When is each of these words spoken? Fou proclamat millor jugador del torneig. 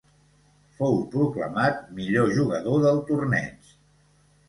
Fou 0.79 0.97
proclamat 1.17 1.85
millor 2.01 2.35
jugador 2.41 2.83
del 2.89 3.07
torneig. 3.15 3.75